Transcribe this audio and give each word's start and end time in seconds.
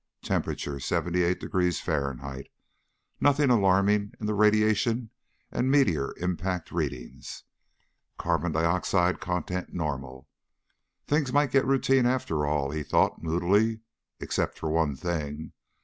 temperature 0.23 0.79
78 0.79 1.39
degrees 1.39 1.87
F.... 1.87 2.45
nothing 3.19 3.51
alarming 3.51 4.11
in 4.19 4.25
the 4.25 4.33
radiation 4.33 5.11
and 5.51 5.69
meteor 5.69 6.15
impact 6.17 6.71
readings. 6.71 7.43
Carbon 8.17 8.51
dioxide 8.51 9.19
content 9.19 9.75
normal. 9.75 10.27
Things 11.05 11.31
might 11.31 11.51
get 11.51 11.65
routine 11.67 12.07
after 12.07 12.47
all, 12.47 12.71
he 12.71 12.81
thought 12.81 13.21
moodily. 13.21 13.81
Except 14.19 14.57
for 14.57 14.71
one 14.71 14.95
thing. 14.95 15.51